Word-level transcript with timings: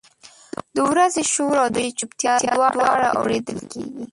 د 0.75 0.77
ورځې 0.91 1.23
شور 1.33 1.55
او 1.63 1.69
د 1.75 1.77
شپې 1.83 1.91
چپتیا 1.99 2.33
دواړه 2.73 3.07
اورېدل 3.19 3.59
کېږي. 3.71 4.03